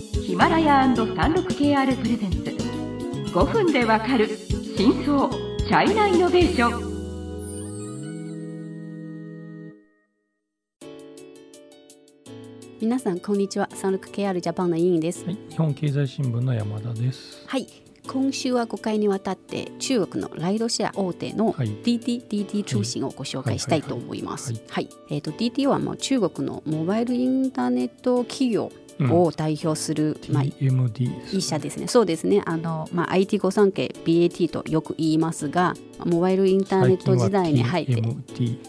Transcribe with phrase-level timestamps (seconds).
[0.00, 2.38] ヒマラヤ &36KR プレゼンツ。
[3.34, 4.28] 5分でわかる
[4.74, 6.90] 真相チャイナイノベーション。
[12.80, 13.68] 皆さんこんにちは。
[13.74, 15.26] サンルク KR ジャパンの委員です。
[15.26, 17.44] はい、日本経済新聞の山田です。
[17.46, 17.66] はい。
[18.08, 21.68] 今週は5回にわたって中国のライドシェア大手のはい。
[21.68, 24.54] DT、DT 通信をご紹介したいと思います。
[24.54, 31.36] はいはい、えっ、と DT はもう中国のモバイルインターネット企業うんを代表する、まあ TMD です。
[31.36, 31.86] 一社ですね。
[31.86, 32.42] そうですね。
[32.46, 35.74] あのまあ IT 御三家 BAT とよく言いますが、
[36.04, 38.02] モバイルインターネット時代に入って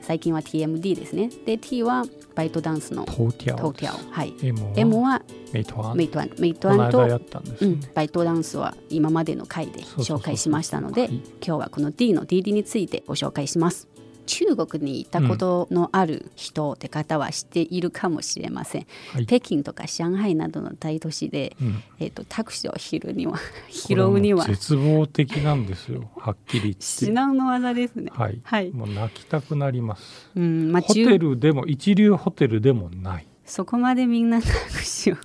[0.00, 1.30] 最最近は TMD ですね。
[1.46, 4.34] で T はバイトダンスの近は TOTIAO トーティアオ、はい。
[4.76, 5.96] M はメイトワン。
[5.96, 11.10] メイトワン、メイトワンとねうん。、バイトダンスは今までの回で紹介しましたのではい
[11.44, 13.88] 今日はこの D の DD についてご紹介します
[14.26, 23.38] 中国に行ったことのある人って方は知っているかもしれません、はい北京とか上海などの大都市で、うんえー、とタクシーを拾うには
[23.70, 26.10] 拾うには絶望的なんですよ。
[26.16, 26.82] はっきり言って。
[26.82, 28.40] 至難の技ですねはい。
[28.42, 30.30] はいもう泣きたくなります。
[30.36, 33.26] うんまあ、ホ中テルでも一流ホテルでもない。
[33.44, 35.18] そこまでみんなタクシーを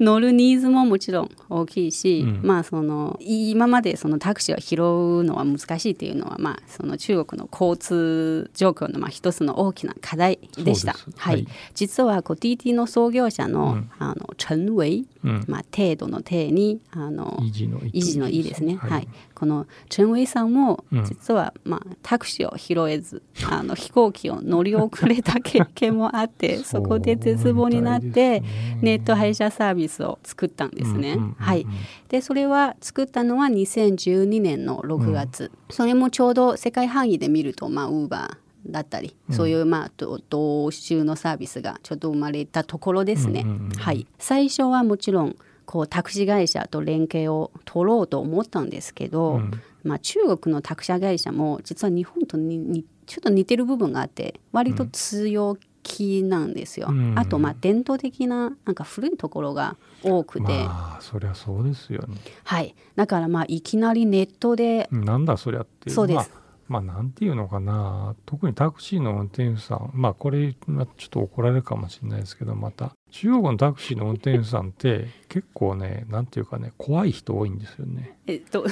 [0.00, 2.40] 乗るニーズももちろん大きいし、うん。
[2.42, 4.76] まあその今までそのタクシーを拾
[5.20, 10.94] うのは難しいっていうのはまあその中国の交通状況のまあ一つの大きな課題でした。
[11.16, 11.46] はい、はい。
[11.74, 13.90] 実はこう TT の創業者の、うん。
[13.98, 15.44] あの陳偉、うん。
[15.46, 18.76] まあ程度の程にあの維持の維維持のいいですね。
[18.76, 19.08] はい、はい。
[19.34, 21.04] このチェンウェイさんもうん。
[21.04, 28.42] 実は、まあ、タクシーを拾えず、あの飛行機を乗り遅れた経験もあって そこで絶望になって
[28.80, 31.12] ネット配車サービスを作ったんですね。
[31.12, 31.34] うんうんうんうん。
[31.34, 31.66] はい、
[32.08, 43.42] でそれは作ったのは2012年の6月、それもちょうど世界範囲で見るとまあウーバーだったり、そういうまあど同種のサービスがちょっと生まれたところですね。
[43.42, 43.70] うんうんうんうん。
[43.72, 49.50] はい、最初はもちろんこうタクシー会社と連携を取ろうと思ったんですけど、うん。
[49.82, 56.88] まあ、中国のタクシー会社も実は日本とににちょっと似てる部分があって割と強気なんですよ。
[56.90, 57.18] うん。
[57.18, 62.16] あとまあ伝統的ななんか古いところが多くて、まあそりゃそうですよね。
[62.44, 65.94] はい、だからまあいきなりネットでなんだそりゃっていう。
[65.94, 66.30] そうです。
[66.68, 68.14] まあ、まあなんていうのかな。
[68.26, 69.90] 特にタクシーの運転手さん。
[69.94, 78.18] まあこれまあちょっと怒られるかもしれないですけどまた中国のタクシーの運転手さんって結構ねなんていうかね怖い人多いんですよね。
[78.26, 78.64] えっと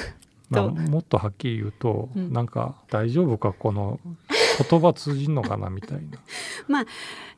[0.50, 2.32] まあ、ともっとはっきり言うと、うん。
[2.32, 4.00] なんか大丈夫かこの
[4.58, 6.18] 言葉通じんのかなみたいな。
[6.68, 6.86] まあ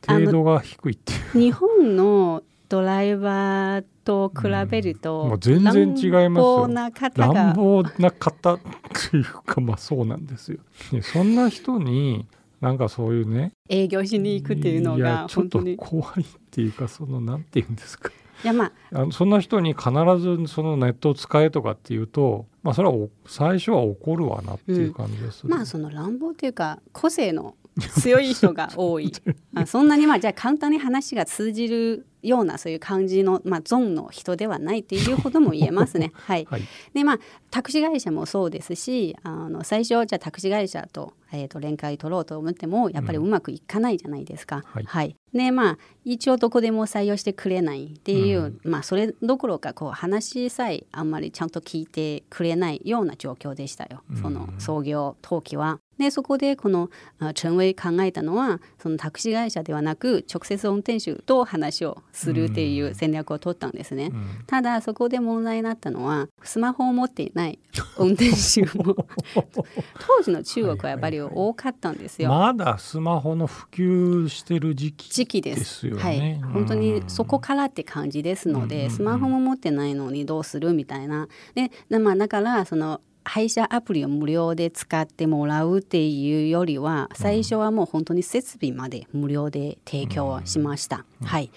[0.06, 1.41] 程度が低いっていう。
[1.41, 5.28] 日本のドライバーと比べると、うん。
[5.31, 6.69] もう全然違いますよ。
[6.69, 10.58] 乱暴な方乱が暴な方というかまあそうなんですよ。
[10.92, 12.26] でそんな人に
[12.60, 18.10] なんかそういうね営業しに行くっていうのいやがちょっと怖いっていうかそのなんていうんですか。
[18.10, 18.19] や
[18.52, 29.12] まあそんな人に必ずそのネットを使えとかっていうとまあそれはお最初は怒るわなっていう感じでする、まあその乱暴というか個性の強い人が多い。
[29.54, 36.12] あそんなにまあじゃあ簡単に話が通じるようなそういう感じの、まあ、ゾーンの人ではないっていうことも言えますね。
[36.14, 36.62] はい、はい。
[36.92, 37.19] でまあ
[37.50, 44.62] タクシー会社もそうですしあの最初じゃあタクシー会社と,、えー、と連携取ろうと思ってもやっぱりうまくいかないじゃないですか。
[44.66, 45.16] はい。
[45.32, 54.02] でまあ一応どこでも採用してくれないっていう、まあそれどころかこう話さえあんまりちゃんと聞いてくれないような状況でしたよ。
[54.20, 55.80] その創業当期は。
[56.00, 56.88] でそこでこの
[57.19, 64.06] あ陳偉考えたのはそのタクシー会社ではなく直接運転手と話をするっていう戦略を取ったんですね。
[64.06, 64.44] うん。
[64.47, 67.59] ただそこで問題になったのはスマホを持っていない
[67.99, 68.97] 運転手も
[70.00, 72.31] 当時の中国はやっぱり多かったんですよ。
[72.31, 75.94] まだスマホの普及してる時期時期です。
[75.97, 76.19] はい。
[76.19, 81.28] ね、本当にそこからって感じですので、うんスマホも持ってないのにどうするみたいな。
[81.55, 91.50] でで、まあ、だからその配車アプリを無料で使ってもらうっていうよりは最初はもう本当に設備まで無料で提供しました、はい、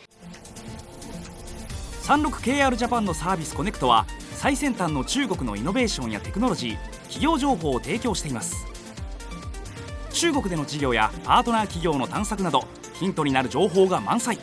[2.04, 8.74] 36KR ジャパンのサービスコネクトは最先端の中国のイノベーションやテクノロジー企業情報を提供しています。
[10.14, 14.38] 中国での事業やパートナー企業の探索などヒントになる情報が満載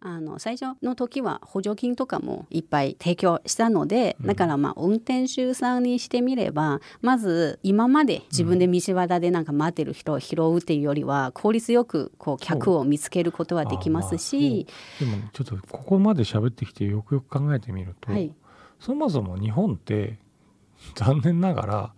[0.00, 14.66] あの最初の時は補助金とかもいっぱい提供したので、だからまあ運転手さんにしてみればまず今まで自分で道端でなんか待ってる人を拾うっていうよりは効率よくこう客を見つけることはできますし、
[15.00, 18.32] でもねちょっとここまで喋ってきてよくよく考えてみると、はい。
[18.80, 20.18] そもそも日本って
[20.94, 21.92] 残念ながら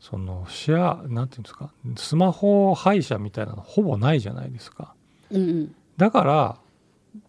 [0.00, 4.94] そのシェアなんていうんですかスマホ配車みたいなのほぼないじゃないですか。
[5.30, 5.74] うんうん。
[5.96, 6.58] だから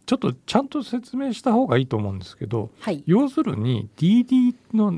[0.06, 3.03] ちょっとちゃんと説明した方がいいと思うんですけどはい。
[3.06, 4.94] 要するに DD の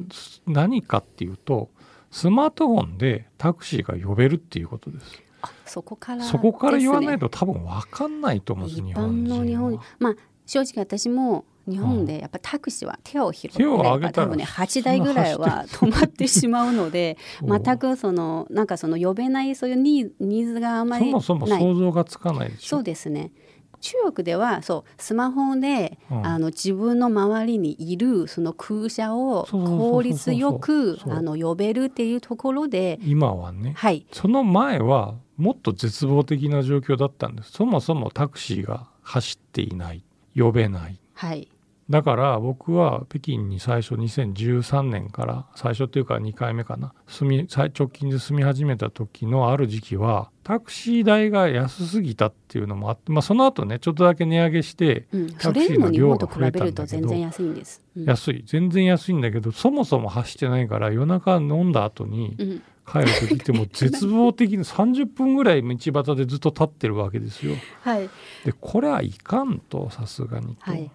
[0.48, 1.70] 何かっていうと
[2.12, 5.24] スマートフォンでタクシーが呼べるっていうことです。
[5.42, 10.16] あそこからそこから言わないとと多分分かんないと思うんです日本の日本まあ
[10.46, 15.38] 正直私も日本でやっぱタクシーは手を広手をげれ挙げたらば多分ね8台ぐらい。
[15.38, 17.62] は止まってしまうので そう。
[17.64, 22.68] 全くそのなんかその呼べないそういうニーズがあまりそもそもない想像がつかないでしょ。
[22.68, 23.32] そうですね
[23.81, 26.25] 中国ではそうスマホで、うん。
[26.25, 33.74] あの自分の周りにいるその空車を効率よくあの呼べるっていうところで今はね。
[33.75, 34.06] はい。
[34.12, 37.51] その前はもっと絶望的な状況だったんです。
[37.51, 40.04] そもそもタクシーが走っていない。
[40.36, 40.98] 呼べない。
[41.13, 41.50] はい
[41.92, 57.82] だから僕は北京に最初2013年から最初っていうか2回目かな住み最直近で住み始めた時のある時期はタクシー代が安すぎたっていうのもあって、まあ、その後ねちょっとだけ値上げしてうん、タクシーの量が増えたんだけどると全然安いんです。
[57.98, 67.56] うん安い全然安いんだけどそもそも走ってないから夜中飲んだ後にうん帰る時ってもう絶望的に30分ぐらい道端でずっと立ってるわけですよ。
[67.84, 68.10] はい
[68.46, 70.72] でこれはいかんとさすがにと。
[70.72, 70.90] はい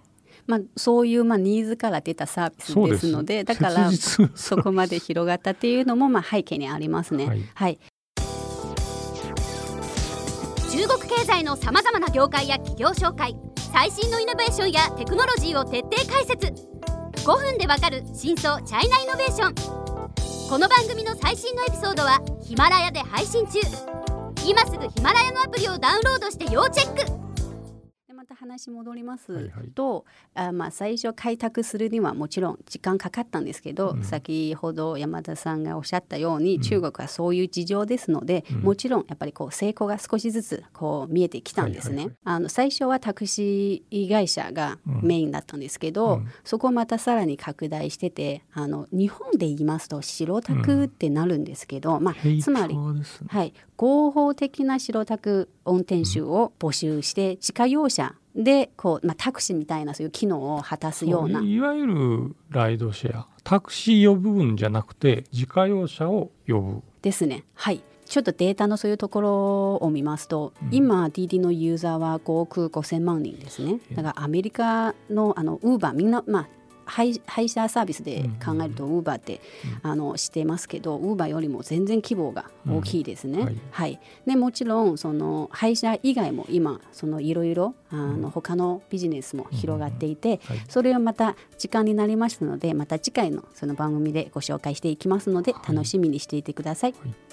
[0.46, 7.26] まあ、そういうまあニーズから出たサービスですのでだからそこまで広がったっていうのもまあ背景にありますね。
[7.26, 7.42] はい。
[7.54, 7.78] はい、
[10.70, 13.36] 中国経済のさまざまな業界や企業紹介
[13.72, 16.52] 最新のイノベーションやテクノロジーを徹底解説。
[17.26, 19.54] 5分でわかる真相チャイナイノベーション。
[20.48, 23.58] この番組の最新のエピソードはヒマラヤで配信中。
[24.46, 27.04] 今すぐヒマラヤのアプリをダウンロードして要チェック。
[27.04, 27.25] で
[28.16, 29.68] また話戻りますはいはい。
[29.74, 34.04] と、あまあ、最初開拓するにはもちろん時間かかったんですけど、うん。
[34.04, 36.62] 先ほど山田さんがおっしゃったように、うん。
[36.62, 38.60] 中国はそういう事情ですので、うん。
[38.62, 41.96] もちろんやっぱりこう成功が少しずつこう見えてきたんですね。
[41.96, 42.16] はいはいはい。
[42.24, 45.00] あの最初はタクシー会社がうん。
[45.02, 46.28] メインだったんですけど、うん。
[46.42, 53.02] そこをまたさらに拡大しててあの日本で言いますと白タクってなるんですけど、まあつまりね。
[53.28, 61.40] はい、合法的な白タク運転手を募集して自家用車でこう、まあ、タクシーみたいなそういう機能を果たすような。
[61.40, 63.26] いわゆるライドシェア。
[63.42, 66.82] タクシー呼ぶんじゃなくて自家用車を呼ぶ。
[67.00, 67.44] ですね。
[67.54, 67.82] はい。
[68.04, 70.68] ちょっとデータのそういうところを見ますと、うん。
[70.70, 73.80] 今 DD のユーザーは5億5,000万人ですね。
[73.92, 76.48] だからアメリカのあのウーバーみんなまあ
[76.86, 79.40] 配配車サービスで考えるとウーバーって、
[79.82, 83.40] あのしてますけどウーバーよりも全然規模が大きいですね。
[83.40, 83.44] うん。
[83.44, 83.56] はい。
[83.70, 90.62] はい、でもちろんその配車以外も今そのいろいろあの他のビジネスも広がっていて、はい。
[90.68, 95.72] それをまた時間になりましたのでまた次回のその番組でご紹介していきますのではい。
[95.74, 96.92] 楽しみにしていてください。
[96.92, 97.25] はい